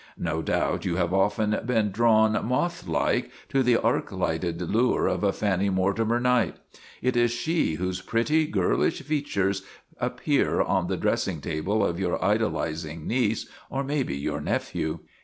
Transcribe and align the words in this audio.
No 0.17 0.41
doubt 0.41 0.83
you 0.83 0.95
have 0.95 1.13
often 1.13 1.59
been 1.67 1.91
drawn 1.91 2.31
moth 2.43 2.87
like 2.87 3.29
to 3.49 3.61
the 3.61 3.77
arc 3.77 4.11
lighted 4.11 4.59
lure 4.59 5.05
of 5.05 5.23
a 5.23 5.31
Fanny 5.31 5.69
Mortimer 5.69 6.19
night. 6.19 6.55
It 7.03 7.15
is 7.15 7.29
she 7.29 7.75
whose 7.75 8.01
pretty, 8.01 8.47
girlish 8.47 9.03
features 9.03 9.61
appear 9.99 10.59
on 10.59 10.87
the 10.87 10.97
dress 10.97 11.27
ing 11.27 11.39
table 11.39 11.85
of 11.85 11.99
your 11.99 12.17
idolizing 12.25 13.05
niece 13.05 13.45
(or 13.69 13.83
maybe 13.83 14.17
your 14.17 14.41
nephew) 14.41 15.01